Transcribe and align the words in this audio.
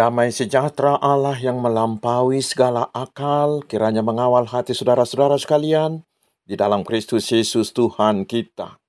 Damai 0.00 0.32
sejahtera 0.32 0.96
Allah 0.96 1.36
yang 1.36 1.60
melampaui 1.60 2.40
segala 2.40 2.88
akal, 2.96 3.60
kiranya 3.68 4.00
mengawal 4.00 4.48
hati 4.48 4.72
saudara-saudara 4.72 5.36
sekalian 5.36 6.00
di 6.48 6.56
dalam 6.56 6.88
Kristus 6.88 7.28
Yesus 7.28 7.68
Tuhan 7.76 8.24
kita. 8.24 8.80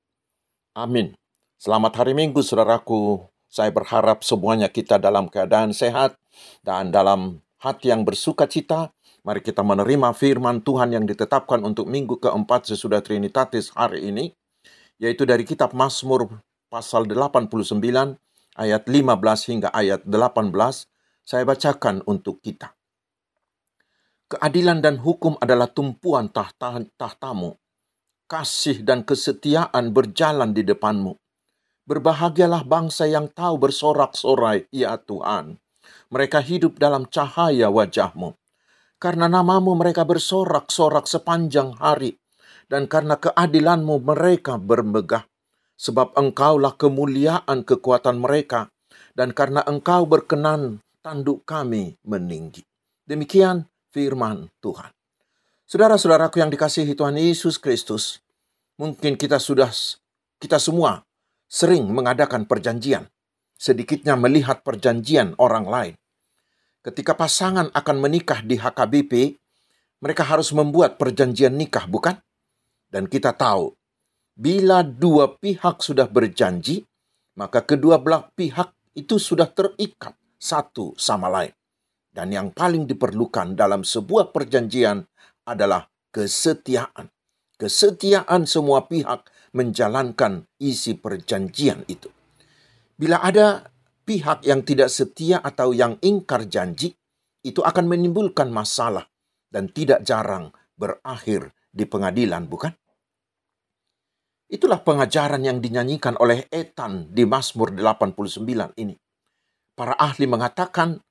Amin. 0.72 1.12
Selamat 1.60 2.00
hari 2.00 2.16
Minggu, 2.16 2.40
saudaraku. 2.40 3.28
Saya 3.52 3.76
berharap 3.76 4.24
semuanya 4.24 4.72
kita 4.72 5.04
dalam 5.04 5.28
keadaan 5.28 5.76
sehat 5.76 6.16
dan 6.64 6.96
dalam 6.96 7.44
hati 7.60 7.92
yang 7.92 8.08
bersuka 8.08 8.48
cita. 8.48 8.96
Mari 9.28 9.44
kita 9.44 9.68
menerima 9.68 10.16
firman 10.16 10.64
Tuhan 10.64 10.96
yang 10.96 11.04
ditetapkan 11.04 11.60
untuk 11.68 11.92
minggu 11.92 12.24
keempat 12.24 12.72
sesudah 12.72 13.04
Trinitatis 13.04 13.76
hari 13.76 14.16
ini, 14.16 14.32
yaitu 14.96 15.28
dari 15.28 15.44
kitab 15.44 15.76
Mazmur 15.76 16.40
pasal 16.72 17.04
89 17.04 17.52
ayat 18.56 18.88
15 18.88 19.52
hingga 19.52 19.76
ayat 19.76 20.08
18 20.08 20.88
saya 21.22 21.46
bacakan 21.46 22.04
untuk 22.10 22.42
kita. 22.42 22.74
Keadilan 24.32 24.80
dan 24.80 24.96
hukum 24.96 25.36
adalah 25.44 25.68
tumpuan 25.68 26.32
tahta, 26.32 26.80
tahtamu. 26.96 27.60
Kasih 28.32 28.80
dan 28.80 29.04
kesetiaan 29.04 29.92
berjalan 29.92 30.56
di 30.56 30.64
depanmu. 30.64 31.20
Berbahagialah 31.84 32.64
bangsa 32.64 33.12
yang 33.12 33.28
tahu 33.28 33.60
bersorak-sorai, 33.60 34.72
ya 34.72 34.96
Tuhan. 34.96 35.60
Mereka 36.08 36.40
hidup 36.40 36.80
dalam 36.80 37.12
cahaya 37.12 37.68
wajahmu. 37.68 38.32
Karena 38.96 39.28
namamu 39.28 39.76
mereka 39.76 40.08
bersorak-sorak 40.08 41.12
sepanjang 41.12 41.76
hari. 41.76 42.16
Dan 42.72 42.88
karena 42.88 43.20
keadilanmu 43.20 44.00
mereka 44.00 44.56
bermegah. 44.56 45.28
Sebab 45.76 46.16
engkaulah 46.16 46.80
kemuliaan 46.80 47.68
kekuatan 47.68 48.24
mereka. 48.24 48.72
Dan 49.12 49.36
karena 49.36 49.60
engkau 49.68 50.08
berkenan 50.08 50.80
tanduk 51.02 51.44
kami 51.44 51.98
meninggi. 52.06 52.62
Demikian 53.02 53.66
firman 53.90 54.48
Tuhan. 54.62 54.94
Saudara-saudaraku 55.66 56.40
yang 56.40 56.54
dikasihi 56.54 56.94
Tuhan 56.94 57.18
Yesus 57.18 57.58
Kristus, 57.58 58.22
mungkin 58.78 59.18
kita 59.18 59.42
sudah 59.42 59.74
kita 60.38 60.62
semua 60.62 61.02
sering 61.50 61.90
mengadakan 61.90 62.46
perjanjian, 62.46 63.10
sedikitnya 63.58 64.14
melihat 64.16 64.62
perjanjian 64.62 65.34
orang 65.42 65.66
lain. 65.66 65.96
Ketika 66.82 67.18
pasangan 67.18 67.70
akan 67.74 67.98
menikah 67.98 68.42
di 68.42 68.58
HKBP, 68.58 69.38
mereka 70.02 70.26
harus 70.26 70.50
membuat 70.50 70.98
perjanjian 70.98 71.54
nikah, 71.54 71.86
bukan? 71.86 72.18
Dan 72.90 73.06
kita 73.06 73.38
tahu, 73.38 73.70
bila 74.34 74.82
dua 74.82 75.30
pihak 75.38 75.78
sudah 75.80 76.10
berjanji, 76.10 76.82
maka 77.38 77.62
kedua 77.62 78.02
belah 78.02 78.28
pihak 78.34 78.74
itu 78.98 79.22
sudah 79.22 79.48
terikat 79.48 80.18
satu 80.42 80.98
sama 80.98 81.30
lain. 81.30 81.54
Dan 82.12 82.34
yang 82.34 82.50
paling 82.52 82.90
diperlukan 82.90 83.54
dalam 83.54 83.86
sebuah 83.86 84.34
perjanjian 84.34 85.06
adalah 85.46 85.88
kesetiaan. 86.12 87.08
Kesetiaan 87.56 88.50
semua 88.50 88.90
pihak 88.90 89.30
menjalankan 89.54 90.50
isi 90.58 90.98
perjanjian 90.98 91.86
itu. 91.86 92.10
Bila 92.98 93.22
ada 93.22 93.70
pihak 94.04 94.44
yang 94.44 94.66
tidak 94.66 94.90
setia 94.90 95.40
atau 95.40 95.72
yang 95.72 95.96
ingkar 96.02 96.50
janji, 96.50 96.92
itu 97.42 97.62
akan 97.62 97.86
menimbulkan 97.88 98.50
masalah 98.52 99.08
dan 99.48 99.70
tidak 99.72 100.04
jarang 100.04 100.54
berakhir 100.76 101.54
di 101.72 101.88
pengadilan, 101.88 102.46
bukan? 102.50 102.74
Itulah 104.52 104.84
pengajaran 104.84 105.48
yang 105.48 105.64
dinyanyikan 105.64 106.20
oleh 106.20 106.44
Etan 106.52 107.08
di 107.08 107.24
Mazmur 107.24 107.72
89 107.72 108.76
ini. 108.76 109.00
Para 109.76 109.96
ahli 109.98 110.28
mengatakan 110.28 111.02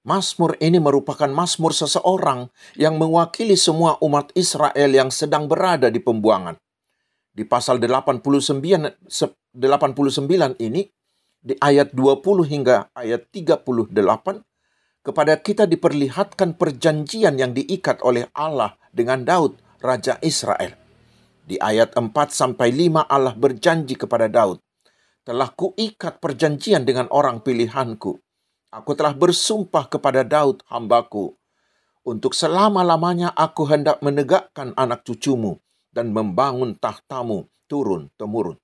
Mazmur 0.00 0.56
ini 0.64 0.80
merupakan 0.80 1.28
mazmur 1.28 1.76
seseorang 1.76 2.48
yang 2.72 2.96
mewakili 2.96 3.52
semua 3.52 4.00
umat 4.00 4.32
Israel 4.32 4.88
yang 4.88 5.12
sedang 5.12 5.44
berada 5.44 5.92
di 5.92 6.00
pembuangan. 6.00 6.56
Di 7.36 7.44
pasal 7.44 7.76
89, 7.76 8.24
89 8.24 9.04
ini, 10.56 10.88
di 11.40 11.56
ayat 11.60 11.92
20 11.92 12.48
hingga 12.48 12.88
ayat 12.96 13.28
38, 13.28 13.92
kepada 15.04 15.36
kita 15.36 15.68
diperlihatkan 15.68 16.56
perjanjian 16.56 17.36
yang 17.36 17.52
diikat 17.52 18.00
oleh 18.00 18.24
Allah 18.32 18.80
dengan 18.96 19.20
Daud, 19.20 19.60
Raja 19.84 20.16
Israel. 20.24 20.80
Di 21.44 21.60
ayat 21.60 21.92
4 21.92 22.08
sampai 22.32 22.72
5 22.72 23.04
Allah 23.04 23.36
berjanji 23.36 24.00
kepada 24.00 24.32
Daud, 24.32 24.64
telah 25.30 25.54
kuikat 25.54 26.18
perjanjian 26.18 26.82
dengan 26.82 27.06
orang 27.14 27.38
pilihanku. 27.38 28.18
Aku 28.74 28.90
telah 28.98 29.14
bersumpah 29.14 29.86
kepada 29.86 30.26
Daud 30.26 30.66
hambaku. 30.66 31.38
Untuk 32.02 32.34
selama-lamanya 32.34 33.30
aku 33.38 33.62
hendak 33.70 34.02
menegakkan 34.02 34.74
anak 34.74 35.06
cucumu 35.06 35.62
dan 35.94 36.10
membangun 36.10 36.74
tahtamu 36.74 37.46
turun-temurun. 37.70 38.58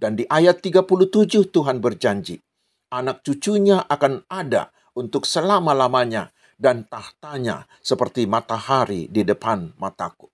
Dan 0.00 0.16
di 0.16 0.24
ayat 0.24 0.64
37 0.64 1.52
Tuhan 1.52 1.84
berjanji, 1.84 2.40
anak 2.88 3.20
cucunya 3.20 3.84
akan 3.84 4.24
ada 4.32 4.72
untuk 4.96 5.28
selama-lamanya 5.28 6.32
dan 6.56 6.88
tahtanya 6.88 7.68
seperti 7.84 8.24
matahari 8.24 9.04
di 9.12 9.20
depan 9.20 9.76
mataku. 9.76 10.32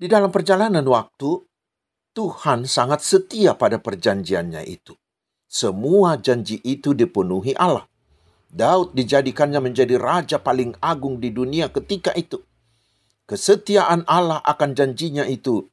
Di 0.00 0.08
dalam 0.08 0.32
perjalanan 0.32 0.84
waktu, 0.88 1.44
Tuhan 2.14 2.70
sangat 2.70 3.02
setia 3.02 3.58
pada 3.58 3.82
perjanjiannya 3.82 4.62
itu. 4.70 4.94
Semua 5.50 6.14
janji 6.14 6.62
itu 6.62 6.94
dipenuhi 6.94 7.58
Allah. 7.58 7.90
Daud 8.54 8.94
dijadikannya 8.94 9.58
menjadi 9.58 9.98
raja 9.98 10.38
paling 10.38 10.78
agung 10.78 11.18
di 11.18 11.34
dunia 11.34 11.74
ketika 11.74 12.14
itu. 12.14 12.38
Kesetiaan 13.26 14.06
Allah 14.06 14.38
akan 14.46 14.78
janjinya 14.78 15.26
itu 15.26 15.66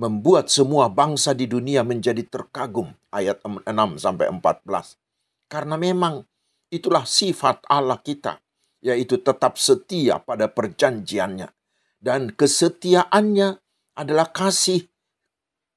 membuat 0.00 0.48
semua 0.48 0.88
bangsa 0.88 1.36
di 1.36 1.44
dunia 1.44 1.84
menjadi 1.84 2.24
terkagum. 2.24 2.96
Ayat 3.12 3.44
6 3.44 3.68
sampai 4.00 4.32
14. 4.32 4.96
Karena 5.52 5.76
memang 5.76 6.24
itulah 6.72 7.04
sifat 7.04 7.68
Allah 7.68 8.00
kita, 8.00 8.40
yaitu 8.80 9.20
tetap 9.20 9.60
setia 9.60 10.16
pada 10.24 10.48
perjanjiannya. 10.48 11.52
Dan 12.00 12.32
kesetiaannya 12.32 13.60
adalah 13.92 14.32
kasih 14.32 14.91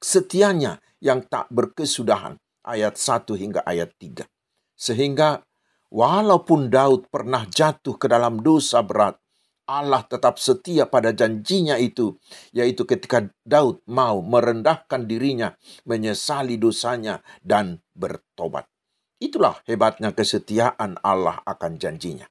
setianya 0.01 0.79
yang 1.03 1.25
tak 1.25 1.51
berkesudahan. 1.51 2.39
Ayat 2.65 2.97
1 2.97 3.37
hingga 3.37 3.61
ayat 3.61 3.93
3. 4.01 4.25
Sehingga 4.73 5.45
walaupun 5.93 6.73
Daud 6.73 7.13
pernah 7.13 7.45
jatuh 7.45 7.93
ke 7.93 8.09
dalam 8.09 8.41
dosa 8.41 8.81
berat, 8.81 9.21
Allah 9.65 10.05
tetap 10.05 10.37
setia 10.37 10.85
pada 10.85 11.09
janjinya 11.09 11.77
itu, 11.81 12.17
yaitu 12.53 12.85
ketika 12.85 13.25
Daud 13.41 13.81
mau 13.89 14.21
merendahkan 14.21 15.09
dirinya, 15.09 15.53
menyesali 15.89 16.57
dosanya, 16.61 17.21
dan 17.41 17.81
bertobat. 17.97 18.69
Itulah 19.17 19.61
hebatnya 19.65 20.13
kesetiaan 20.13 21.01
Allah 21.01 21.41
akan 21.45 21.81
janjinya. 21.81 22.29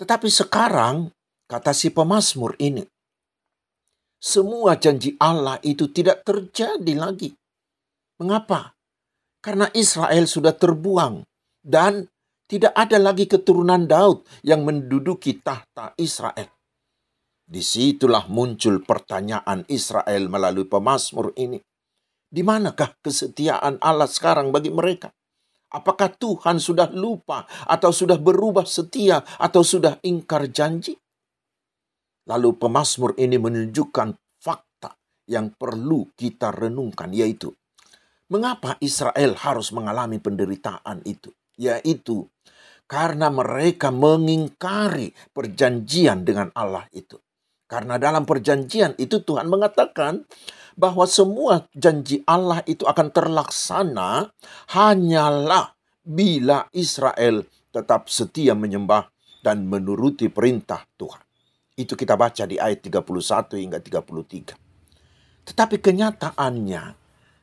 Tetapi 0.00 0.28
sekarang, 0.32 1.12
kata 1.44 1.76
si 1.76 1.92
pemazmur 1.92 2.56
ini, 2.60 2.84
semua 4.22 4.78
janji 4.78 5.18
Allah 5.18 5.58
itu 5.66 5.90
tidak 5.90 6.22
terjadi 6.22 6.94
lagi. 6.94 7.34
Mengapa? 8.22 8.78
Karena 9.42 9.66
Israel 9.74 10.30
sudah 10.30 10.54
terbuang 10.54 11.26
dan 11.58 12.06
tidak 12.46 12.70
ada 12.78 13.02
lagi 13.02 13.26
keturunan 13.26 13.82
Daud 13.90 14.22
yang 14.46 14.62
menduduki 14.62 15.42
tahta 15.42 15.98
Israel. 15.98 16.46
Di 17.42 17.58
situlah 17.58 18.30
muncul 18.30 18.86
pertanyaan 18.86 19.66
Israel 19.66 20.30
melalui 20.30 20.70
pemazmur 20.70 21.34
ini. 21.34 21.58
Di 22.30 22.46
manakah 22.46 22.94
kesetiaan 23.02 23.82
Allah 23.82 24.06
sekarang 24.06 24.54
bagi 24.54 24.70
mereka? 24.70 25.10
Apakah 25.74 26.14
Tuhan 26.14 26.62
sudah 26.62 26.94
lupa 26.94 27.42
atau 27.66 27.90
sudah 27.90 28.22
berubah 28.22 28.64
setia 28.68 29.18
atau 29.42 29.66
sudah 29.66 29.98
ingkar 30.06 30.46
janji? 30.54 31.01
Lalu 32.28 32.54
pemazmur 32.54 33.18
ini 33.18 33.34
menunjukkan 33.38 34.38
fakta 34.38 34.94
yang 35.26 35.54
perlu 35.54 36.10
kita 36.14 36.54
renungkan 36.54 37.10
yaitu 37.10 37.50
mengapa 38.30 38.80
Israel 38.80 39.36
harus 39.36 39.74
mengalami 39.74 40.22
penderitaan 40.22 41.02
itu? 41.04 41.34
Yaitu 41.58 42.24
karena 42.88 43.32
mereka 43.32 43.88
mengingkari 43.88 45.16
perjanjian 45.32 46.28
dengan 46.28 46.52
Allah 46.52 46.84
itu. 46.92 47.16
Karena 47.64 47.96
dalam 47.96 48.28
perjanjian 48.28 49.00
itu 49.00 49.24
Tuhan 49.24 49.48
mengatakan 49.48 50.28
bahwa 50.76 51.08
semua 51.08 51.64
janji 51.72 52.20
Allah 52.28 52.60
itu 52.68 52.84
akan 52.84 53.08
terlaksana 53.12 54.28
hanyalah 54.76 55.72
bila 56.04 56.68
Israel 56.76 57.48
tetap 57.72 58.12
setia 58.12 58.52
menyembah 58.52 59.08
dan 59.40 59.64
menuruti 59.64 60.28
perintah 60.28 60.84
Tuhan. 61.00 61.31
Itu 61.72 61.96
kita 61.96 62.20
baca 62.20 62.44
di 62.44 62.60
ayat 62.60 62.84
31 62.84 63.56
hingga 63.56 63.80
33. 63.80 65.48
Tetapi 65.48 65.76
kenyataannya 65.80 66.82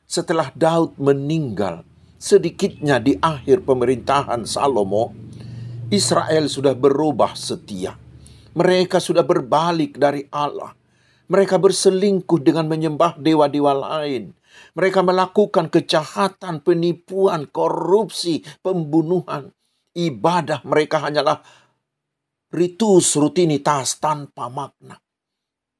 setelah 0.06 0.54
Daud 0.54 0.94
meninggal 1.02 1.82
sedikitnya 2.14 3.02
di 3.02 3.18
akhir 3.18 3.66
pemerintahan 3.66 4.46
Salomo, 4.46 5.10
Israel 5.90 6.46
sudah 6.46 6.78
berubah 6.78 7.34
setia. 7.34 7.98
Mereka 8.54 9.02
sudah 9.02 9.26
berbalik 9.26 9.98
dari 9.98 10.22
Allah. 10.30 10.78
Mereka 11.30 11.58
berselingkuh 11.58 12.38
dengan 12.42 12.70
menyembah 12.70 13.18
dewa-dewa 13.18 13.74
lain. 13.74 14.30
Mereka 14.78 15.02
melakukan 15.02 15.70
kejahatan, 15.70 16.62
penipuan, 16.62 17.50
korupsi, 17.50 18.46
pembunuhan. 18.62 19.50
Ibadah 19.90 20.62
mereka 20.62 21.02
hanyalah 21.02 21.42
ritus 22.50 23.14
rutinitas 23.14 24.02
tanpa 24.02 24.50
makna. 24.50 24.98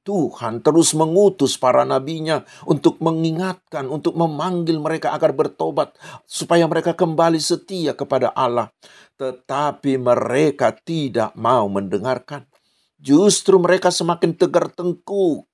Tuhan 0.01 0.65
terus 0.65 0.97
mengutus 0.97 1.61
para 1.61 1.85
nabinya 1.85 2.41
untuk 2.65 2.99
mengingatkan, 3.05 3.85
untuk 3.85 4.17
memanggil 4.17 4.81
mereka 4.81 5.13
agar 5.13 5.37
bertobat, 5.37 5.93
supaya 6.25 6.65
mereka 6.65 6.97
kembali 6.97 7.37
setia 7.37 7.93
kepada 7.93 8.33
Allah. 8.33 8.73
Tetapi 9.21 10.01
mereka 10.01 10.73
tidak 10.73 11.37
mau 11.37 11.69
mendengarkan. 11.69 12.49
Justru 12.97 13.61
mereka 13.61 13.93
semakin 13.93 14.33
tegar 14.41 14.73
tengkuk. 14.73 15.45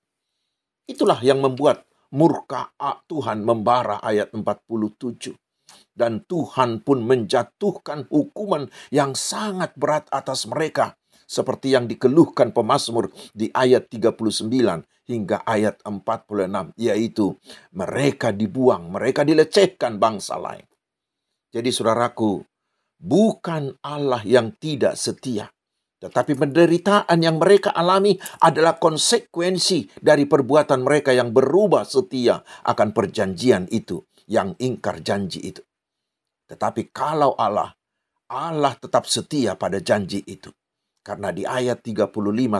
Itulah 0.86 1.18
yang 1.26 1.42
membuat 1.42 1.82
murka 2.14 2.70
Tuhan 3.10 3.42
membara 3.42 3.98
ayat 3.98 4.30
47. 4.30 5.34
Dan 5.90 6.22
Tuhan 6.22 6.86
pun 6.86 7.02
menjatuhkan 7.02 8.06
hukuman 8.12 8.70
yang 8.94 9.18
sangat 9.18 9.74
berat 9.74 10.06
atas 10.14 10.46
mereka 10.46 10.94
seperti 11.26 11.74
yang 11.74 11.90
dikeluhkan 11.90 12.54
pemazmur 12.54 13.10
di 13.34 13.50
ayat 13.50 13.90
39 13.90 14.86
hingga 15.10 15.42
ayat 15.42 15.82
46 15.82 16.72
yaitu 16.78 17.34
mereka 17.74 18.30
dibuang, 18.30 18.94
mereka 18.94 19.26
dilecehkan 19.26 19.98
bangsa 19.98 20.38
lain. 20.38 20.64
Jadi 21.50 21.70
saudaraku, 21.74 22.42
bukan 22.98 23.74
Allah 23.82 24.22
yang 24.22 24.54
tidak 24.54 24.94
setia, 24.94 25.50
tetapi 25.96 26.36
penderitaan 26.36 27.18
yang 27.24 27.40
mereka 27.40 27.72
alami 27.72 28.20
adalah 28.44 28.76
konsekuensi 28.76 29.96
dari 29.96 30.28
perbuatan 30.28 30.84
mereka 30.84 31.16
yang 31.16 31.32
berubah 31.32 31.88
setia 31.88 32.44
akan 32.68 32.92
perjanjian 32.92 33.64
itu, 33.72 34.04
yang 34.28 34.52
ingkar 34.60 35.00
janji 35.00 35.40
itu. 35.40 35.64
Tetapi 36.46 36.92
kalau 36.92 37.32
Allah, 37.40 37.72
Allah 38.28 38.74
tetap 38.76 39.08
setia 39.08 39.56
pada 39.56 39.80
janji 39.80 40.20
itu. 40.26 40.52
Karena 41.06 41.30
di 41.30 41.46
ayat 41.46 41.86
35 41.86 42.10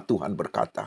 Tuhan 0.07 0.39
berkata, 0.39 0.87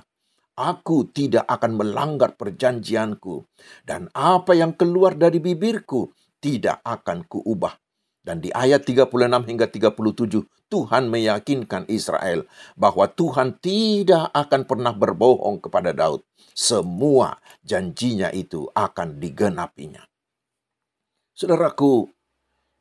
Aku 0.55 1.11
tidak 1.11 1.43
akan 1.43 1.75
melanggar 1.75 2.39
perjanjianku, 2.39 3.43
dan 3.83 4.07
apa 4.15 4.55
yang 4.55 4.71
keluar 4.79 5.19
dari 5.19 5.43
bibirku 5.43 6.07
tidak 6.39 6.79
akan 6.87 7.27
kuubah. 7.27 7.75
Dan 8.23 8.39
di 8.39 8.51
ayat 8.51 8.87
36 8.87 9.11
hingga 9.47 9.67
37, 9.71 10.71
Tuhan 10.71 11.11
meyakinkan 11.11 11.87
Israel 11.91 12.47
bahwa 12.79 13.11
Tuhan 13.11 13.59
tidak 13.59 14.31
akan 14.31 14.61
pernah 14.63 14.95
berbohong 14.95 15.59
kepada 15.59 15.91
Daud. 15.91 16.23
Semua 16.55 17.39
janjinya 17.63 18.31
itu 18.31 18.67
akan 18.71 19.19
digenapinya. 19.19 20.03
Saudaraku, 21.35 22.07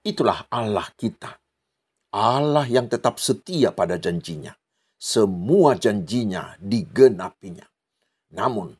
itulah 0.02 0.46
Allah 0.50 0.86
kita. 0.98 1.38
Allah 2.10 2.66
yang 2.66 2.90
tetap 2.90 3.22
setia 3.22 3.70
pada 3.70 3.94
janjinya 3.94 4.57
semua 4.98 5.78
janjinya 5.78 6.58
digenapinya. 6.58 7.64
Namun, 8.34 8.74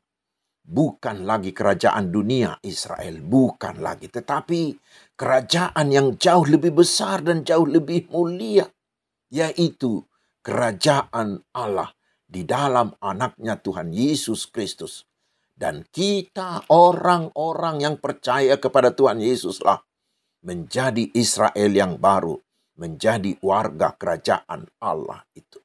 bukan 0.66 1.24
lagi 1.24 1.54
kerajaan 1.54 2.10
dunia 2.12 2.58
Israel, 2.66 3.22
bukan 3.24 3.80
lagi, 3.80 4.10
tetapi 4.10 4.76
kerajaan 5.16 5.88
yang 5.88 6.18
jauh 6.18 6.44
lebih 6.44 6.82
besar 6.84 7.24
dan 7.24 7.46
jauh 7.46 7.64
lebih 7.64 8.10
mulia, 8.12 8.66
yaitu 9.32 10.04
kerajaan 10.44 11.40
Allah 11.54 11.88
di 12.28 12.44
dalam 12.44 12.92
anaknya 13.00 13.56
Tuhan 13.56 13.94
Yesus 13.94 14.50
Kristus. 14.52 15.08
Dan 15.58 15.82
kita 15.90 16.70
orang-orang 16.70 17.82
yang 17.82 17.96
percaya 17.98 18.54
kepada 18.62 18.94
Tuhan 18.94 19.18
Yesuslah 19.18 19.82
menjadi 20.46 21.10
Israel 21.18 21.72
yang 21.74 21.98
baru, 21.98 22.38
menjadi 22.78 23.34
warga 23.42 23.90
kerajaan 23.98 24.70
Allah 24.78 25.26
itu. 25.34 25.58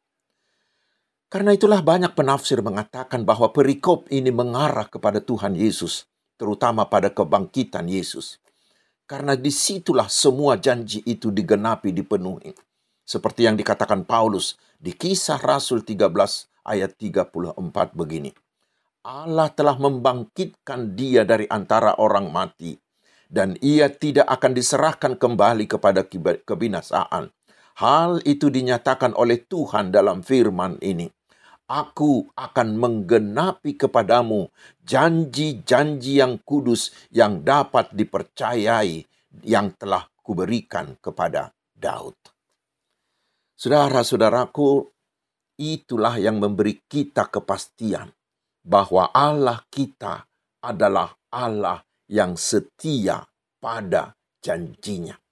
Karena 1.34 1.50
itulah 1.50 1.82
banyak 1.82 2.14
penafsir 2.14 2.62
mengatakan 2.62 3.26
bahwa 3.26 3.50
perikop 3.50 4.06
ini 4.14 4.30
mengarah 4.30 4.86
kepada 4.86 5.18
Tuhan 5.18 5.58
Yesus, 5.58 6.06
terutama 6.38 6.86
pada 6.86 7.10
kebangkitan 7.10 7.90
Yesus. 7.90 8.38
Karena 9.10 9.34
di 9.34 9.50
situlah 9.50 10.06
semua 10.14 10.62
janji 10.62 11.02
itu 11.10 11.34
digenapi 11.34 11.90
dipenuhi. 11.90 12.54
Seperti 13.02 13.50
yang 13.50 13.58
dikatakan 13.58 14.06
Paulus 14.06 14.62
di 14.78 14.94
kisah 14.94 15.42
Rasul 15.42 15.82
13 15.82 16.06
ayat 16.70 17.02
34 17.02 17.58
begini. 17.98 18.30
Allah 19.02 19.50
telah 19.50 19.82
membangkitkan 19.82 20.94
dia 20.94 21.26
dari 21.26 21.50
antara 21.50 21.98
orang 21.98 22.30
mati 22.30 22.78
dan 23.26 23.58
ia 23.58 23.90
tidak 23.90 24.30
akan 24.30 24.54
diserahkan 24.54 25.18
kembali 25.18 25.66
kepada 25.66 26.06
kebinasaan. 26.46 27.34
Hal 27.82 28.22
itu 28.22 28.54
dinyatakan 28.54 29.18
oleh 29.18 29.42
Tuhan 29.50 29.90
dalam 29.90 30.22
firman 30.22 30.78
ini 30.78 31.10
aku 31.74 32.30
akan 32.38 32.78
menggenapi 32.78 33.74
kepadamu 33.74 34.54
janji-janji 34.86 36.22
yang 36.22 36.38
kudus 36.46 36.94
yang 37.10 37.42
dapat 37.42 37.90
dipercayai 37.98 39.02
yang 39.42 39.74
telah 39.82 40.06
kuberikan 40.22 40.94
kepada 41.02 41.50
Daud. 41.74 42.14
Saudara-saudaraku, 43.58 44.86
itulah 45.58 46.22
yang 46.22 46.38
memberi 46.38 46.86
kita 46.86 47.26
kepastian 47.34 48.14
bahwa 48.62 49.10
Allah 49.10 49.66
kita 49.74 50.30
adalah 50.62 51.10
Allah 51.34 51.82
yang 52.06 52.38
setia 52.38 53.26
pada 53.58 54.14
janjinya. 54.44 55.23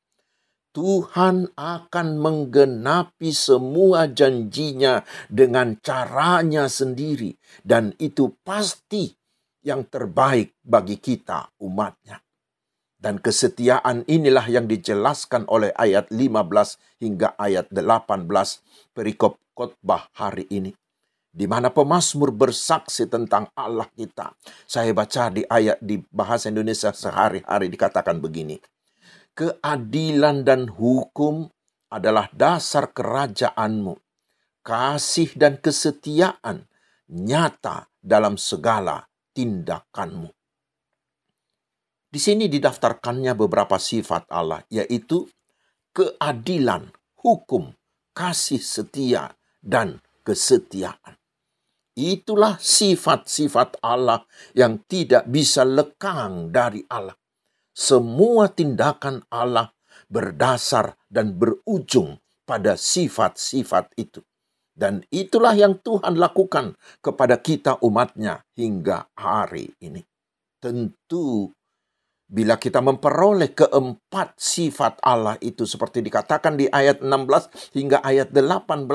Tuhan 0.71 1.51
akan 1.59 2.07
menggenapi 2.15 3.35
semua 3.35 4.07
janjinya 4.07 5.03
dengan 5.27 5.75
caranya 5.83 6.71
sendiri. 6.71 7.35
Dan 7.59 7.91
itu 7.99 8.31
pasti 8.39 9.11
yang 9.67 9.83
terbaik 9.91 10.55
bagi 10.63 10.95
kita 10.95 11.51
umatnya. 11.59 12.23
Dan 13.01 13.19
kesetiaan 13.19 14.07
inilah 14.07 14.47
yang 14.47 14.69
dijelaskan 14.69 15.43
oleh 15.51 15.75
ayat 15.75 16.07
15 16.07 17.03
hingga 17.03 17.35
ayat 17.35 17.67
18 17.67 18.29
perikop 18.95 19.41
khotbah 19.51 20.07
hari 20.15 20.47
ini. 20.47 20.71
Di 21.31 21.47
mana 21.47 21.71
pemazmur 21.71 22.31
bersaksi 22.31 23.07
tentang 23.11 23.51
Allah 23.55 23.87
kita. 23.91 24.35
Saya 24.67 24.91
baca 24.95 25.31
di 25.31 25.43
ayat 25.47 25.79
di 25.83 25.99
bahasa 26.11 26.47
Indonesia 26.47 26.95
sehari-hari 26.95 27.71
dikatakan 27.71 28.19
begini 28.19 28.59
keadilan 29.35 30.43
dan 30.43 30.67
hukum 30.71 31.47
adalah 31.91 32.31
dasar 32.31 32.91
kerajaanmu. 32.91 33.99
Kasih 34.61 35.33
dan 35.33 35.57
kesetiaan 35.57 36.69
nyata 37.09 37.89
dalam 37.97 38.37
segala 38.37 39.09
tindakanmu. 39.33 40.29
Di 42.11 42.19
sini 42.19 42.51
didaftarkannya 42.51 43.33
beberapa 43.33 43.79
sifat 43.79 44.27
Allah, 44.29 44.61
yaitu 44.67 45.25
keadilan, 45.95 46.91
hukum, 47.23 47.71
kasih 48.11 48.59
setia, 48.59 49.31
dan 49.63 50.03
kesetiaan. 50.27 51.15
Itulah 51.95 52.59
sifat-sifat 52.59 53.79
Allah 53.83 54.23
yang 54.55 54.83
tidak 54.87 55.27
bisa 55.27 55.63
lekang 55.63 56.51
dari 56.51 56.83
Allah. 56.87 57.15
Semua 57.71 58.51
tindakan 58.51 59.23
Allah 59.31 59.71
berdasar 60.11 60.99
dan 61.07 61.39
berujung 61.39 62.19
pada 62.43 62.75
sifat-sifat 62.75 63.95
itu. 63.95 64.19
Dan 64.71 65.03
itulah 65.11 65.55
yang 65.55 65.79
Tuhan 65.79 66.19
lakukan 66.19 66.75
kepada 67.03 67.39
kita 67.39 67.79
umatnya 67.83 68.43
hingga 68.55 69.07
hari 69.15 69.71
ini. 69.83 70.03
Tentu 70.59 71.51
bila 72.31 72.55
kita 72.55 72.79
memperoleh 72.79 73.51
keempat 73.51 74.39
sifat 74.39 75.03
Allah 75.03 75.35
itu 75.43 75.67
seperti 75.67 75.99
dikatakan 75.99 76.55
di 76.55 76.71
ayat 76.71 77.03
16 77.03 77.75
hingga 77.75 77.99
ayat 77.99 78.31
18, 78.31 78.87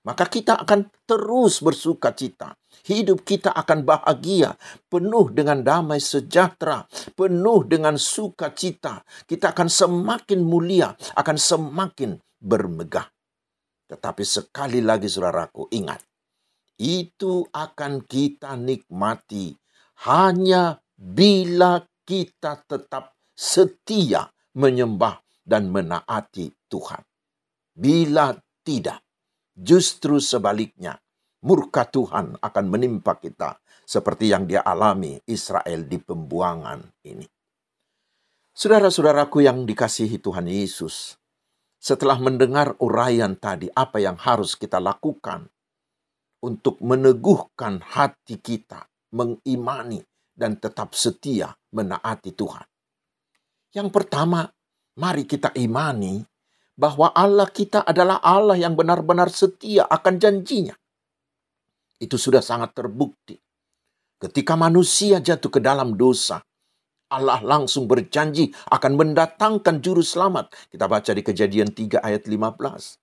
maka 0.00 0.24
kita 0.24 0.56
akan 0.64 0.88
terus 1.04 1.60
bersuka 1.60 2.16
cita. 2.16 2.56
Hidup 2.88 3.20
kita 3.28 3.52
akan 3.52 3.84
bahagia, 3.84 4.56
penuh 4.88 5.28
dengan 5.28 5.60
damai 5.60 6.00
sejahtera, 6.00 6.88
penuh 7.12 7.68
dengan 7.68 8.00
sukacita. 8.00 9.04
Kita 9.28 9.52
akan 9.52 9.68
semakin 9.68 10.40
mulia, 10.40 10.96
akan 10.96 11.36
semakin 11.36 12.16
bermegah. 12.40 13.04
Tetapi 13.90 14.22
sekali 14.24 14.80
lagi 14.80 15.10
saudaraku, 15.10 15.68
ingat, 15.74 16.00
itu 16.80 17.44
akan 17.52 18.08
kita 18.08 18.56
nikmati 18.56 19.52
hanya 20.08 20.80
bila 20.96 21.84
kita 22.08 22.64
tetap 22.64 23.12
setia 23.36 24.32
menyembah 24.56 25.20
dan 25.44 25.68
menaati 25.68 26.48
Tuhan. 26.70 27.02
Bila 27.76 28.32
Tidak. 28.60 29.09
Justru 29.60 30.24
sebaliknya, 30.24 30.96
murka 31.44 31.84
Tuhan 31.84 32.40
akan 32.40 32.64
menimpa 32.64 33.20
kita 33.20 33.60
seperti 33.84 34.32
yang 34.32 34.48
dia 34.48 34.64
alami 34.64 35.20
Israel 35.28 35.84
di 35.84 36.00
pembuangan 36.00 36.80
ini. 37.04 37.28
Saudara-saudaraku 38.56 39.44
yang 39.44 39.68
dikasihi 39.68 40.16
Tuhan 40.16 40.48
Yesus, 40.48 41.20
setelah 41.76 42.16
mendengar 42.16 42.72
uraian 42.80 43.36
tadi, 43.36 43.68
apa 43.68 44.00
yang 44.00 44.16
harus 44.16 44.56
kita 44.56 44.80
lakukan 44.80 45.44
untuk 46.40 46.80
meneguhkan 46.80 47.84
hati 47.84 48.40
kita, 48.40 48.88
mengimani, 49.12 50.00
dan 50.32 50.56
tetap 50.56 50.96
setia 50.96 51.52
menaati 51.76 52.32
Tuhan? 52.32 52.64
Yang 53.76 53.88
pertama, 53.92 54.48
mari 54.96 55.28
kita 55.28 55.52
imani 55.52 56.29
bahwa 56.80 57.12
Allah 57.12 57.52
kita 57.52 57.84
adalah 57.84 58.24
Allah 58.24 58.56
yang 58.56 58.72
benar-benar 58.72 59.28
setia 59.28 59.84
akan 59.84 60.16
janjinya. 60.16 60.72
Itu 62.00 62.16
sudah 62.16 62.40
sangat 62.40 62.72
terbukti 62.72 63.36
Ketika 64.20 64.52
manusia 64.52 65.16
jatuh 65.16 65.48
ke 65.48 65.64
dalam 65.64 65.96
dosa, 65.96 66.44
Allah 67.08 67.40
langsung 67.40 67.88
berjanji 67.88 68.52
akan 68.68 68.92
mendatangkan 69.00 69.80
juru 69.80 70.04
selamat. 70.04 70.52
Kita 70.68 70.84
baca 70.84 71.16
di 71.16 71.24
kejadian 71.24 71.72
3 71.72 72.04
ayat 72.04 72.28
15. 72.28 73.00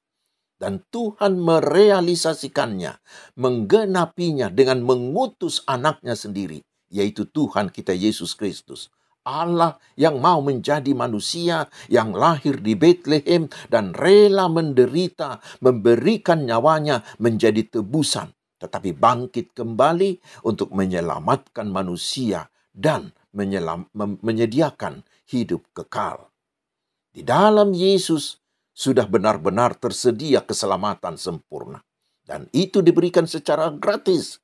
Dan 0.61 0.85
Tuhan 0.93 1.41
merealisasikannya, 1.41 3.01
menggenapinya 3.33 4.53
dengan 4.53 4.85
mengutus 4.85 5.65
anaknya 5.65 6.13
sendiri, 6.13 6.61
yaitu 6.93 7.25
Tuhan 7.25 7.73
kita 7.73 7.97
Yesus 7.97 8.37
Kristus. 8.37 8.93
Allah 9.27 9.75
yang 9.99 10.23
mau 10.23 10.39
menjadi 10.39 10.95
manusia 10.95 11.67
yang 11.91 12.15
lahir 12.15 12.63
di 12.63 12.79
Bethlehem 12.79 13.51
dan 13.67 13.91
rela 13.91 14.47
menderita, 14.47 15.43
memberikan 15.59 16.47
nyawanya 16.47 17.03
menjadi 17.19 17.67
tebusan 17.67 18.31
tetapi 18.57 18.97
bangkit 18.97 19.53
kembali 19.53 20.41
untuk 20.49 20.73
menyelamatkan 20.73 21.69
manusia 21.69 22.49
dan 22.73 23.13
menyelam, 23.33 23.85
menyediakan 23.93 25.05
hidup 25.29 25.61
kekal. 25.77 26.33
Di 27.13 27.21
dalam 27.21 27.73
Yesus 27.73 28.41
sudah 28.73 29.05
benar-benar 29.05 29.77
tersedia 29.77 30.41
keselamatan 30.41 31.17
sempurna. 31.17 31.81
Dan 32.27 32.51
itu 32.51 32.83
diberikan 32.83 33.23
secara 33.23 33.71
gratis. 33.71 34.37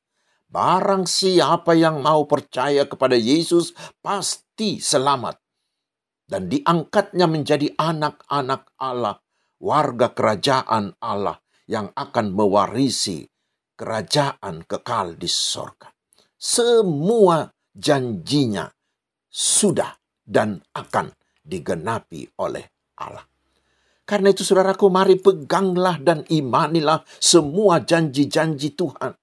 Barang 0.53 1.09
siapa 1.09 1.73
yang 1.73 2.05
mau 2.05 2.29
percaya 2.29 2.85
kepada 2.85 3.17
Yesus 3.17 3.73
pasti 4.05 4.77
selamat. 4.77 5.41
Dan 6.29 6.45
diangkatnya 6.45 7.25
menjadi 7.25 7.73
anak-anak 7.73 8.77
Allah, 8.77 9.17
warga 9.57 10.13
kerajaan 10.13 10.93
Allah 11.01 11.41
yang 11.65 11.89
akan 11.97 12.37
mewarisi 12.37 13.25
kerajaan 13.73 14.61
kekal 14.69 15.17
di 15.17 15.25
sorga. 15.25 15.89
Semua 16.37 17.49
janjinya 17.73 18.69
sudah 19.25 19.89
dan 20.21 20.61
akan 20.77 21.09
digenapi 21.41 22.29
oleh 22.37 22.93
Allah. 23.01 23.25
Karena 24.05 24.29
itu 24.29 24.45
saudaraku 24.45 24.85
mari 24.93 25.17
peganglah 25.17 25.97
dan 25.97 26.21
imanilah 26.29 27.01
semua 27.17 27.81
janji-janji 27.81 28.77
Tuhan. 28.77 29.22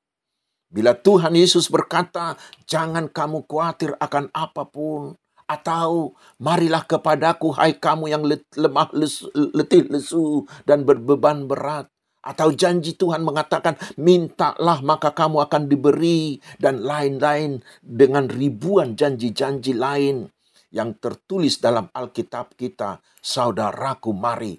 Bila 0.71 0.95
Tuhan 0.95 1.35
Yesus 1.35 1.67
berkata, 1.67 2.39
jangan 2.65 3.11
kamu 3.11 3.43
khawatir 3.51 3.99
akan 3.99 4.31
apa 4.31 4.71
pun, 4.71 5.19
atau 5.51 6.15
marilah 6.39 6.87
kepadaku 6.87 7.51
hai 7.59 7.75
kamu 7.75 8.07
yang 8.07 8.23
lemah 8.55 8.89
lesu, 8.95 9.27
letih 9.35 9.91
lesu 9.91 10.47
dan 10.63 10.87
berbeban 10.87 11.51
berat 11.51 11.91
atau 12.21 12.53
janji 12.53 12.95
Tuhan 13.01 13.25
mengatakan, 13.25 13.81
mintalah 13.97 14.85
maka 14.85 15.11
kamu 15.17 15.41
akan 15.49 15.63
diberi. 15.73 16.37
Dan 16.61 16.85
lain-lain 16.85 17.65
dengan 17.81 18.29
ribuan 18.29 18.93
janji-janji 18.93 19.73
lain 19.73 20.29
yang 20.69 21.01
tertulis 21.01 21.59
dalam 21.59 21.89
Alkitab 21.89 22.55
kita. 22.61 23.01
Saudaraku 23.25 24.13
mari, 24.13 24.53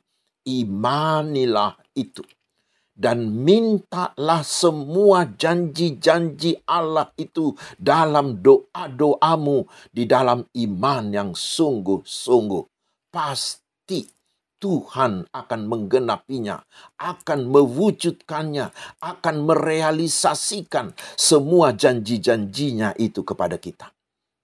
imanilah 0.50 1.78
itu. 1.94 2.26
Dan 2.92 3.44
mintalah 3.48 4.44
semua 4.44 5.26
janji-janji 5.26 6.60
Allah 6.68 7.10
itu 7.18 7.56
dalam 7.80 8.44
doa-doamu 8.44 9.66
di 9.90 10.04
dalam 10.06 10.46
iman 10.46 11.04
yang 11.10 11.32
sungguh-sungguh. 11.32 12.64
Pasti 13.10 14.22
Tuhan 14.62 15.26
akan 15.34 15.62
menggenapinya, 15.66 16.62
akan 17.02 17.50
mewujudkannya, 17.50 18.70
akan 19.02 19.36
merealisasikan 19.42 20.94
semua 21.18 21.74
janji-janjinya 21.74 22.94
itu 23.02 23.26
kepada 23.26 23.58
kita. 23.58 23.90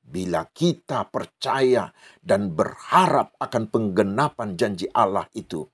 Bila 0.02 0.50
kita 0.50 1.06
percaya 1.12 1.94
dan 2.18 2.50
berharap 2.56 3.38
akan 3.38 3.70
penggenapan 3.70 4.58
janji 4.58 4.90
Allah 4.90 5.30
itu, 5.38 5.70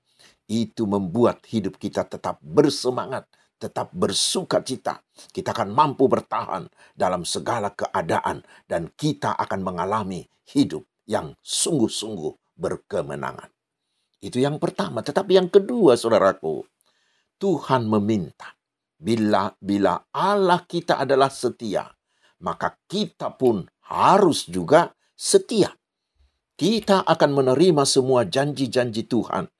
itu 0.48 0.84
membuat 0.84 1.44
hidup 1.48 1.80
kita 1.80 2.04
tetap 2.04 2.40
bersemangat, 2.44 3.24
tetap 3.56 3.88
bersuka 3.96 4.60
cita. 4.60 5.00
Kita 5.32 5.56
akan 5.56 5.72
mampu 5.72 6.04
bertahan 6.04 6.68
dalam 6.92 7.24
segala 7.24 7.72
keadaan 7.72 8.44
dan 8.68 8.92
kita 8.92 9.32
akan 9.40 9.60
mengalami 9.64 10.28
hidup 10.52 10.84
yang 11.08 11.32
sungguh-sungguh 11.40 12.56
berkemenangan. 12.56 13.48
Itu 14.20 14.40
yang 14.40 14.56
pertama. 14.60 15.04
Tetapi 15.04 15.32
yang 15.36 15.48
kedua, 15.52 15.96
saudaraku, 15.96 16.64
Tuhan 17.36 17.88
meminta 17.88 18.56
bila 18.96 19.52
bila 19.60 20.00
Allah 20.16 20.64
kita 20.64 20.96
adalah 20.96 21.28
setia, 21.28 21.84
maka 22.40 22.76
kita 22.88 23.36
pun 23.36 23.68
harus 23.92 24.48
juga 24.48 24.96
setia. 25.12 25.76
Kita 26.54 27.02
akan 27.02 27.30
menerima 27.34 27.82
semua 27.82 28.22
janji-janji 28.22 29.10
Tuhan 29.10 29.50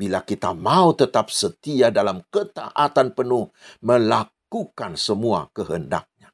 bila 0.00 0.24
kita 0.24 0.56
mau 0.56 0.96
tetap 0.96 1.28
setia 1.28 1.92
dalam 1.92 2.24
ketaatan 2.32 3.12
penuh 3.12 3.52
melakukan 3.84 4.96
semua 4.96 5.52
kehendaknya. 5.52 6.32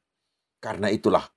Karena 0.63 0.87
itulah 0.87 1.27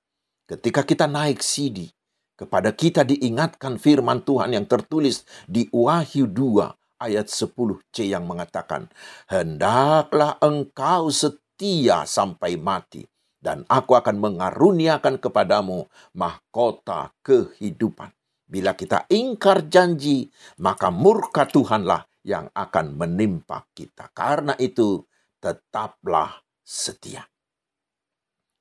ketika 0.47 0.87
kita 0.87 1.11
naik 1.11 1.43
sidi, 1.43 1.91
kepada 2.39 2.71
kita 2.71 3.03
diingatkan 3.03 3.75
firman 3.75 4.23
Tuhan 4.23 4.55
yang 4.55 4.63
tertulis 4.63 5.27
di 5.43 5.67
Wahyu 5.75 6.25
2 6.31 7.03
ayat 7.03 7.27
10c 7.27 8.07
yang 8.07 8.23
mengatakan, 8.25 8.87
Hendaklah 9.27 10.39
engkau 10.39 11.11
setia 11.13 12.07
sampai 12.07 12.57
mati, 12.57 13.05
dan 13.37 13.61
aku 13.69 13.93
akan 13.93 14.17
mengaruniakan 14.17 15.21
kepadamu 15.21 15.85
mahkota 16.17 17.13
kehidupan. 17.21 18.09
Bila 18.49 18.73
kita 18.73 19.05
ingkar 19.07 19.69
janji, 19.69 20.27
maka 20.59 20.89
murka 20.89 21.45
Tuhanlah 21.45 22.10
yang 22.25 22.49
akan 22.53 22.97
menimpa 22.97 23.65
kita. 23.73 24.09
Karena 24.13 24.53
itu, 24.61 25.01
tetaplah 25.41 26.41
setia. 26.61 27.25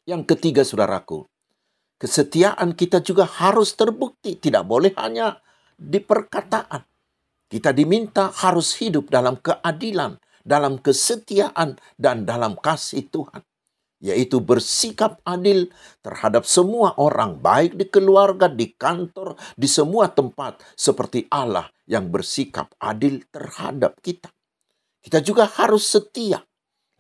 Yang 0.09 0.35
ketiga, 0.35 0.65
saudaraku, 0.65 1.31
Kesetiaan 2.01 2.73
kita 2.73 3.05
juga 3.05 3.29
harus 3.29 3.77
terbukti, 3.77 4.41
tidak 4.41 4.65
boleh 4.65 4.97
hanya 4.97 5.37
di 5.77 6.01
perkataan. 6.01 6.81
Kita 7.45 7.77
diminta 7.77 8.33
harus 8.33 8.73
hidup 8.81 9.13
dalam 9.13 9.37
keadilan, 9.37 10.17
dalam 10.41 10.81
kesetiaan, 10.81 11.77
dan 12.01 12.25
dalam 12.25 12.57
kasih 12.57 13.05
Tuhan. 13.13 13.45
Yaitu 14.01 14.41
bersikap 14.41 15.21
adil 15.29 15.69
terhadap 16.01 16.49
semua 16.49 16.97
orang, 16.97 17.37
baik 17.37 17.77
di 17.77 17.85
keluarga, 17.85 18.49
di 18.49 18.73
kantor, 18.73 19.37
di 19.53 19.69
semua 19.69 20.09
tempat, 20.09 20.65
seperti 20.73 21.29
Allah 21.29 21.69
yang 21.85 22.09
bersikap 22.09 22.73
adil 22.81 23.21
terhadap 23.29 24.01
kita. 24.01 24.33
Kita 25.01 25.21
juga 25.21 25.45
harus 25.49 25.85
setia, 25.85 26.41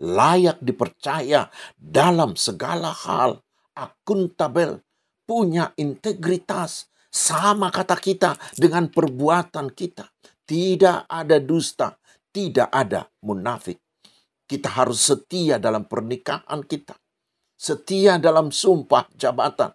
layak 0.00 0.61
dipercaya 0.61 1.49
dalam 1.76 2.37
segala 2.37 2.92
hal, 2.92 3.40
akuntabel, 3.76 4.85
punya 5.25 5.73
integritas. 5.80 6.88
Sama 7.11 7.75
kata 7.75 7.99
kita 7.99 8.38
dengan 8.54 8.87
perbuatan 8.87 9.75
kita. 9.75 10.07
Tidak 10.47 11.11
ada 11.11 11.42
dusta, 11.42 11.90
tidak 12.30 12.71
ada 12.71 13.02
munafik. 13.26 13.90
Kita 14.50 14.66
harus 14.66 14.99
setia 14.99 15.62
dalam 15.62 15.87
pernikahan 15.87 16.66
kita. 16.66 16.99
Setia 17.54 18.19
dalam 18.19 18.50
sumpah 18.50 19.07
jabatan. 19.14 19.71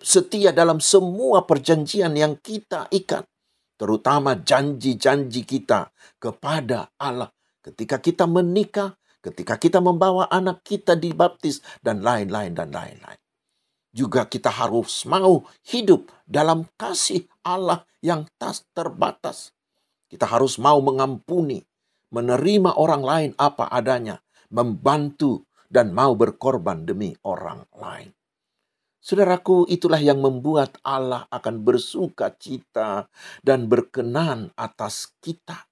Setia 0.00 0.56
dalam 0.56 0.80
semua 0.80 1.44
perjanjian 1.44 2.16
yang 2.16 2.40
kita 2.40 2.88
ikat. 2.88 3.28
Terutama 3.76 4.40
janji-janji 4.40 5.44
kita 5.44 5.92
kepada 6.16 6.88
Allah. 6.96 7.28
Ketika 7.60 8.00
kita 8.00 8.24
menikah, 8.24 8.96
ketika 9.20 9.60
kita 9.60 9.84
membawa 9.84 10.24
anak 10.32 10.64
kita 10.64 10.96
dibaptis, 10.96 11.60
dan 11.84 12.00
lain-lain 12.00 12.56
dan 12.56 12.72
lain-lain 12.72 13.20
juga 13.92 14.24
kita 14.24 14.48
harus 14.48 15.04
mau 15.04 15.44
hidup 15.68 16.08
dalam 16.24 16.64
kasih 16.80 17.28
Allah 17.44 17.84
yang 18.00 18.24
tak 18.40 18.64
terbatas. 18.72 19.52
Kita 20.08 20.24
harus 20.28 20.56
mau 20.56 20.80
mengampuni, 20.80 21.60
menerima 22.12 22.76
orang 22.76 23.02
lain 23.02 23.30
apa 23.40 23.72
adanya, 23.72 24.20
membantu 24.52 25.48
dan 25.72 25.96
mau 25.96 26.12
berkorban 26.12 26.84
demi 26.84 27.16
orang 27.24 27.64
lain. 27.72 28.12
Saudaraku, 29.02 29.66
itulah 29.66 29.98
yang 29.98 30.22
membuat 30.22 30.78
Allah 30.86 31.26
akan 31.26 31.66
bersuka 31.66 32.30
cita 32.38 33.10
dan 33.42 33.66
berkenan 33.66 34.54
atas 34.54 35.10
kita. 35.18 35.66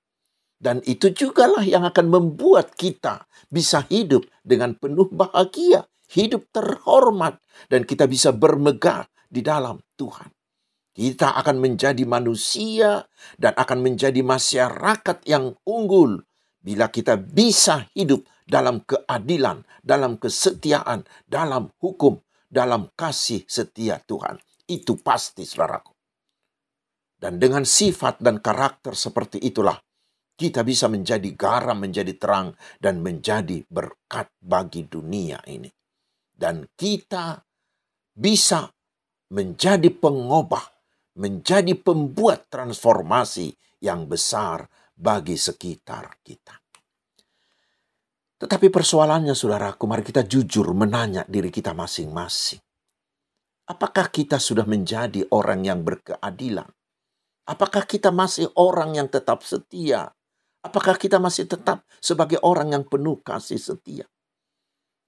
Dan 0.61 0.83
itu 0.83 1.15
jugalah 1.15 1.63
yang 1.63 1.87
akan 1.87 2.11
membuat 2.11 2.75
kita 2.75 3.31
bisa 3.47 3.87
hidup 3.87 4.27
dengan 4.43 4.75
penuh 4.75 5.09
bahagia, 5.09 5.87
hidup 6.11 6.51
terhormat, 6.51 7.39
dan 7.71 7.87
kita 7.87 8.11
bisa 8.11 8.35
bermegah 8.35 9.07
di 9.31 9.47
dalam 9.47 9.79
Tuhan. 9.95 10.29
Kita 10.91 11.39
akan 11.39 11.57
menjadi 11.63 12.03
manusia 12.03 13.07
dan 13.39 13.55
akan 13.55 13.79
menjadi 13.79 14.27
masyarakat 14.27 15.23
yang 15.23 15.55
unggul 15.63 16.19
bila 16.61 16.93
kita 16.93 17.17
bisa 17.17 17.89
hidup 17.97 18.25
dalam 18.45 18.85
keadilan, 18.85 19.65
dalam 19.81 20.21
kesetiaan, 20.21 21.09
dalam 21.25 21.73
hukum, 21.81 22.21
dalam 22.51 22.93
kasih 22.93 23.49
setia 23.49 24.03
Tuhan. 24.05 24.37
Itu 24.69 25.01
pasti, 25.01 25.49
saudaraku. 25.49 25.95
Dan 27.21 27.37
dengan 27.37 27.69
sifat 27.69 28.21
dan 28.21 28.41
karakter 28.41 28.97
seperti 28.97 29.41
itulah, 29.45 29.77
kita 30.41 30.65
bisa 30.65 30.89
menjadi 30.89 31.37
garam, 31.37 31.77
menjadi 31.77 32.17
terang, 32.17 32.57
dan 32.81 33.05
menjadi 33.05 33.61
berkat 33.69 34.33
bagi 34.41 34.89
dunia 34.89 35.37
ini. 35.45 35.69
Dan 36.33 36.65
kita 36.73 37.45
bisa 38.17 38.73
menjadi 39.31 39.93
pengubah, 39.93 40.65
menjadi 41.21 41.77
pembuat 41.77 42.49
transformasi 42.49 43.53
yang 43.85 44.09
besar 44.09 44.65
bagi 45.01 45.41
sekitar 45.41 46.21
kita. 46.21 46.61
Tetapi 48.41 48.69
persoalannya 48.69 49.33
saudaraku, 49.33 49.89
mari 49.89 50.05
kita 50.05 50.25
jujur 50.25 50.77
menanya 50.77 51.25
diri 51.25 51.49
kita 51.49 51.73
masing-masing. 51.73 52.61
Apakah 53.69 54.13
kita 54.13 54.37
sudah 54.37 54.69
menjadi 54.69 55.25
orang 55.33 55.65
yang 55.65 55.81
berkeadilan? 55.81 56.69
Apakah 57.49 57.89
kita 57.89 58.13
masih 58.13 58.53
orang 58.61 58.97
yang 58.97 59.09
tetap 59.09 59.41
setia? 59.41 60.13
Apakah 60.61 61.01
kita 61.01 61.17
masih 61.17 61.49
tetap 61.49 61.89
sebagai 62.01 62.37
orang 62.45 62.77
yang 62.77 62.85
penuh 62.85 63.21
kasih 63.25 63.57
setia? 63.57 64.05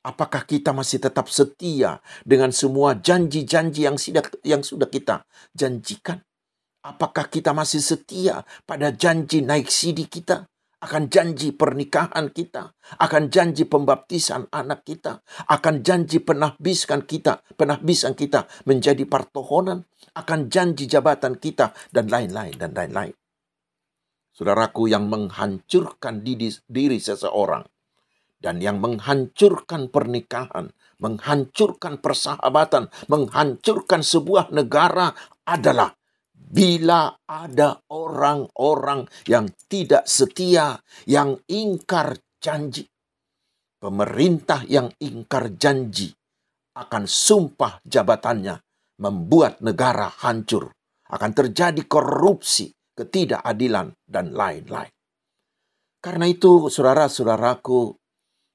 Apakah 0.03 0.43
kita 0.49 0.75
masih 0.75 0.99
tetap 0.99 1.31
setia 1.31 2.03
dengan 2.27 2.51
semua 2.51 2.97
janji-janji 2.99 3.87
yang 4.43 4.63
sudah 4.65 4.89
kita 4.89 5.23
janjikan? 5.55 6.25
Apakah 6.83 7.31
kita 7.31 7.55
masih 7.55 7.79
setia 7.79 8.43
pada 8.67 8.91
janji 8.91 9.43
naik 9.43 9.71
sidi 9.71 10.11
kita? 10.11 10.51
akan 10.83 11.07
janji 11.07 11.55
pernikahan 11.55 12.35
kita, 12.35 12.75
akan 12.99 13.31
janji 13.31 13.71
pembaptisan 13.71 14.51
anak 14.51 14.83
kita, 14.83 15.23
akan 15.47 15.87
janji 15.87 16.19
penahbiskan 16.19 17.07
kita, 17.07 17.39
penahbisan 17.55 18.19
kita 18.19 18.51
menjadi 18.67 19.07
pertohonan, 19.07 19.87
akan 20.19 20.51
janji 20.51 20.91
jabatan 20.91 21.39
kita 21.39 21.71
dan 21.95 22.11
lain-lain 22.11 22.59
dan 22.59 22.75
lain-lain. 22.75 23.15
Saudaraku 24.35 24.91
yang 24.91 25.07
menghancurkan 25.07 26.27
diri, 26.27 26.51
diri 26.67 26.99
seseorang 26.99 27.63
dan 28.43 28.59
yang 28.59 28.83
menghancurkan 28.83 29.87
pernikahan, 29.87 30.75
menghancurkan 30.99 32.03
persahabatan, 32.03 32.91
menghancurkan 33.07 34.03
sebuah 34.03 34.51
negara 34.51 35.15
adalah 35.47 35.95
bila 36.53 37.17
ada 37.25 37.81
orang-orang 37.89 39.09
yang 39.25 39.49
tidak 39.65 40.05
setia, 40.05 40.77
yang 41.09 41.41
ingkar 41.49 42.21
janji. 42.37 42.85
Pemerintah 43.81 44.63
yang 44.69 44.93
ingkar 45.01 45.57
janji 45.57 46.13
akan 46.77 47.09
sumpah 47.09 47.81
jabatannya, 47.89 48.61
membuat 49.01 49.65
negara 49.65 50.13
hancur. 50.13 50.69
Akan 51.13 51.33
terjadi 51.33 51.85
korupsi, 51.89 52.73
ketidakadilan, 52.97 53.93
dan 54.05 54.33
lain-lain. 54.33 54.93
Karena 56.01 56.25
itu, 56.29 56.69
saudara-saudaraku, 56.73 58.02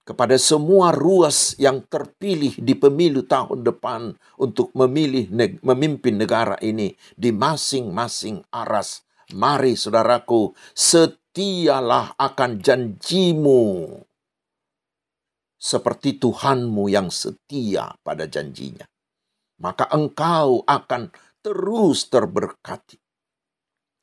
kepada 0.08 0.40
semua 0.40 0.96
ruas 0.96 1.52
yang 1.60 1.84
terpilih 1.84 2.56
di 2.56 2.80
pemilu 2.80 3.28
tahun 3.28 3.68
depan 3.68 4.16
untuk 4.40 4.72
memilih 4.72 5.28
memimpin 5.60 6.16
negara 6.16 6.56
ini 6.64 6.96
di 7.12 7.36
masing-masing 7.36 8.40
aras. 8.56 9.04
Mari 9.36 9.76
saudaraku, 9.76 10.56
setialah 10.72 12.16
akan 12.16 12.64
janjimu 12.64 14.00
seperti 15.60 16.16
Tuhanmu 16.16 16.88
yang 16.88 17.12
setia 17.12 17.92
pada 18.00 18.24
janjinya. 18.32 18.88
Maka 19.60 19.92
engkau 19.92 20.64
akan 20.64 21.12
terus 21.44 22.08
terberkati. 22.08 22.96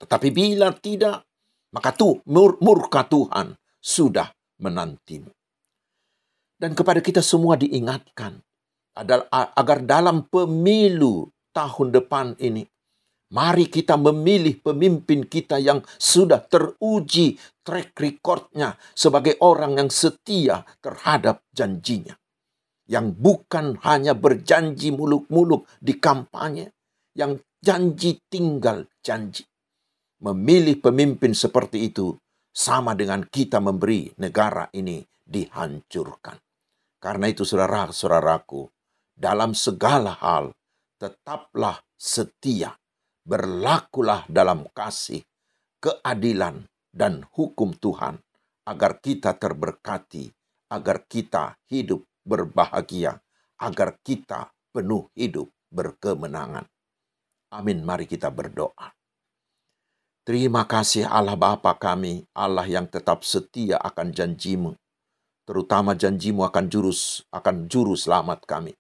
Tetapi 0.05 0.29
bila 0.29 0.69
tidak, 0.77 1.25
maka 1.73 1.97
tuh 1.97 2.21
murka 2.29 3.09
Tuhan 3.09 3.57
sudah 3.81 4.29
menantimu. 4.61 5.33
Dan 6.55 6.73
kepada 6.79 7.03
kita 7.03 7.21
semua 7.21 7.59
diingatkan 7.59 8.39
agar 9.33 9.79
dalam 9.83 10.27
pemilu 10.31 11.29
tahun 11.51 11.91
depan 11.91 12.39
ini 12.39 12.63
Mari 13.35 13.67
kita 13.67 13.99
memilih 13.99 14.63
pemimpin 14.63 15.27
kita 15.27 15.59
yang 15.59 15.83
sudah 15.99 16.39
teruji 16.47 17.35
track 17.67 17.91
recordnya 17.99 18.79
sebagai 18.95 19.43
orang 19.43 19.75
yang 19.75 19.91
setia 19.91 20.63
terhadap 20.79 21.43
janjinya. 21.51 22.15
Yang 22.87 23.17
bukan 23.19 23.81
hanya 23.83 24.15
berjanji 24.15 24.95
muluk-muluk 24.95 25.67
di 25.83 25.99
kampanye, 25.99 26.79
yang 27.19 27.41
janji 27.59 28.23
tinggal 28.31 28.87
janji. 29.03 29.43
Memilih 30.23 30.79
pemimpin 30.79 31.35
seperti 31.35 31.91
itu 31.91 32.15
sama 32.55 32.95
dengan 32.95 33.27
kita 33.27 33.59
memberi 33.59 34.15
negara 34.21 34.71
ini 34.79 35.03
dihancurkan. 35.25 36.39
Karena 37.01 37.29
itu 37.29 37.45
saudara-saudaraku, 37.45 38.69
dalam 39.13 39.53
segala 39.53 40.17
hal 40.17 40.57
tetaplah 40.97 41.85
setia, 42.01 42.77
berlakulah 43.25 44.25
dalam 44.29 44.65
kasih, 44.73 45.21
keadilan, 45.81 46.65
dan 46.95 47.27
hukum 47.35 47.75
Tuhan, 47.77 48.23
agar 48.65 49.03
kita 49.03 49.37
terberkati, 49.37 50.31
agar 50.71 51.05
kita 51.05 51.59
hidup 51.69 52.07
berbahagia, 52.25 53.21
agar 53.61 53.99
kita 54.01 54.55
penuh 54.73 55.11
hidup 55.13 55.51
berkemenangan. 55.69 56.65
Amin, 57.53 57.85
mari 57.85 58.09
kita 58.09 58.31
berdoa. 58.33 58.95
Terima 60.25 60.65
kasih 60.65 61.05
Allah 61.05 61.37
Bapa 61.37 61.77
kami, 61.77 62.25
Allah 62.33 62.65
yang 62.65 62.89
tetap 62.89 63.29
setia 63.29 63.77
akan 63.77 64.09
janjimu 64.09 64.73
terutama 65.45 65.93
janjimu 65.97 66.45
akan 66.49 66.67
jurus 66.73 67.25
akan 67.33 67.69
juru 67.69 67.97
selamat 67.97 68.45
kami 68.49 68.73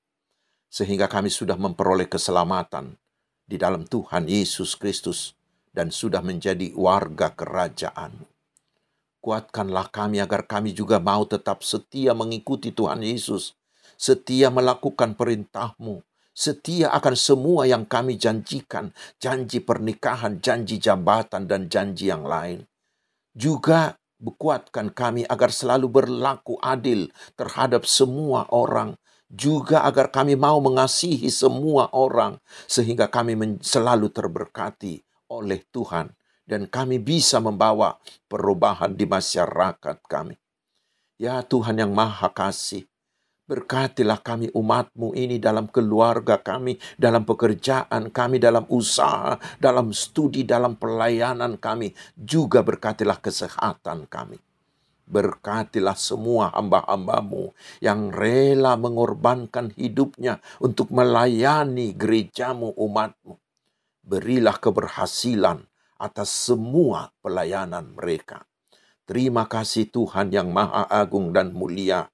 sehingga 0.74 1.06
kami 1.06 1.30
sudah 1.30 1.54
memperoleh 1.54 2.10
keselamatan 2.10 2.98
di 3.46 3.54
dalam 3.54 3.86
Tuhan 3.86 4.26
Yesus 4.26 4.74
Kristus 4.74 5.38
dan 5.70 5.94
sudah 5.94 6.18
menjadi 6.18 6.74
warga 6.74 7.30
kerajaan. 7.30 8.26
Kuatkanlah 9.22 9.88
kami 9.94 10.18
agar 10.18 10.50
kami 10.50 10.74
juga 10.74 10.98
mau 10.98 11.22
tetap 11.24 11.62
setia 11.62 12.10
mengikuti 12.12 12.74
Tuhan 12.74 13.06
Yesus, 13.06 13.54
setia 13.94 14.50
melakukan 14.50 15.14
perintahmu, 15.14 16.02
setia 16.34 16.90
akan 16.90 17.14
semua 17.14 17.64
yang 17.70 17.86
kami 17.86 18.18
janjikan, 18.18 18.90
janji 19.22 19.62
pernikahan, 19.62 20.42
janji 20.42 20.82
jabatan, 20.82 21.46
dan 21.46 21.70
janji 21.70 22.10
yang 22.10 22.26
lain. 22.26 22.66
Juga 23.32 23.96
Kuatkan 24.20 24.92
kami 24.92 25.26
agar 25.26 25.50
selalu 25.50 25.90
berlaku 25.90 26.56
adil 26.62 27.10
terhadap 27.34 27.88
semua 27.88 28.46
orang, 28.52 28.96
juga 29.26 29.82
agar 29.82 30.12
kami 30.12 30.38
mau 30.38 30.60
mengasihi 30.62 31.28
semua 31.32 31.90
orang, 31.92 32.38
sehingga 32.68 33.10
kami 33.10 33.58
selalu 33.60 34.12
terberkati 34.12 35.02
oleh 35.32 35.64
Tuhan, 35.72 36.12
dan 36.46 36.68
kami 36.68 37.00
bisa 37.00 37.40
membawa 37.40 37.98
perubahan 38.30 38.94
di 38.94 39.08
masyarakat 39.08 39.98
kami. 40.06 40.36
Ya 41.18 41.42
Tuhan 41.42 41.80
yang 41.80 41.90
Maha 41.94 42.30
Kasih, 42.30 42.86
Berkatilah 43.44 44.24
kami 44.24 44.48
umatmu 44.56 45.12
ini 45.12 45.36
dalam 45.36 45.68
keluarga 45.68 46.40
kami, 46.40 46.80
dalam 46.96 47.28
pekerjaan 47.28 48.08
kami, 48.08 48.40
dalam 48.40 48.64
usaha, 48.72 49.36
dalam 49.60 49.92
studi, 49.92 50.48
dalam 50.48 50.80
pelayanan 50.80 51.60
kami. 51.60 51.92
Juga 52.16 52.64
berkatilah 52.64 53.20
kesehatan 53.20 54.08
kami. 54.08 54.40
Berkatilah 55.04 55.92
semua 55.92 56.56
hamba-hambamu 56.56 57.52
yang 57.84 58.08
rela 58.08 58.80
mengorbankan 58.80 59.76
hidupnya 59.76 60.40
untuk 60.64 60.88
melayani 60.88 61.92
gerejamu 61.92 62.72
umatmu. 62.72 63.36
Berilah 64.00 64.56
keberhasilan 64.56 65.68
atas 66.00 66.32
semua 66.32 67.12
pelayanan 67.20 67.92
mereka. 67.92 68.48
Terima 69.04 69.44
kasih 69.44 69.92
Tuhan 69.92 70.32
yang 70.32 70.48
Maha 70.48 70.88
Agung 70.88 71.36
dan 71.36 71.52
Mulia. 71.52 72.08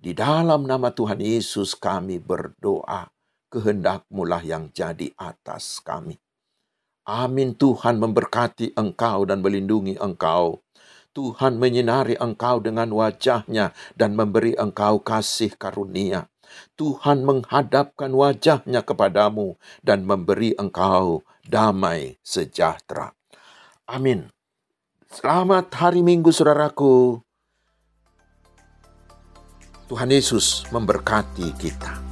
Di 0.00 0.16
dalam 0.16 0.64
nama 0.64 0.88
Tuhan 0.96 1.20
Yesus 1.20 1.76
kami 1.76 2.16
berdoa. 2.16 3.12
Kehendakmu 3.52 4.24
lah 4.24 4.40
yang 4.40 4.72
jadi 4.72 5.12
atas 5.20 5.84
kami. 5.84 6.16
Amin 7.04 7.52
Tuhan 7.52 8.00
memberkati 8.00 8.72
engkau 8.80 9.28
dan 9.28 9.44
melindungi 9.44 10.00
engkau. 10.00 10.64
Tuhan 11.12 11.60
menyinari 11.60 12.16
engkau 12.16 12.64
dengan 12.64 12.88
wajahnya 12.96 13.76
dan 13.92 14.16
memberi 14.16 14.56
engkau 14.56 15.04
kasih 15.04 15.52
karunia. 15.60 16.32
Tuhan 16.80 17.20
menghadapkan 17.20 18.08
wajahnya 18.16 18.80
kepadamu 18.80 19.60
dan 19.84 20.08
memberi 20.08 20.56
engkau 20.56 21.20
damai 21.44 22.16
sejahtera. 22.24 23.12
Amin. 23.84 24.32
Selamat 25.12 25.68
hari 25.76 26.00
Minggu, 26.00 26.32
saudaraku. 26.32 27.20
Tuhan 29.90 30.06
Yesus 30.06 30.62
memberkati 30.70 31.50
kita. 31.58 32.09